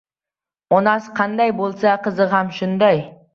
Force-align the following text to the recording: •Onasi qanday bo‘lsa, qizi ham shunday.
•Onasi 0.77 1.13
qanday 1.19 1.53
bo‘lsa, 1.59 1.93
qizi 2.09 2.29
ham 2.33 2.51
shunday. 2.63 3.05